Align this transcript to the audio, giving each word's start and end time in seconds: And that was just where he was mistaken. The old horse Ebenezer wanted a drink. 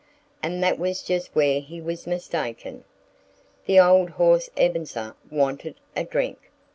And 0.41 0.63
that 0.63 0.79
was 0.79 1.03
just 1.03 1.35
where 1.35 1.59
he 1.59 1.79
was 1.79 2.07
mistaken. 2.07 2.85
The 3.67 3.79
old 3.79 4.09
horse 4.09 4.49
Ebenezer 4.57 5.15
wanted 5.29 5.75
a 5.95 6.03
drink. 6.05 6.39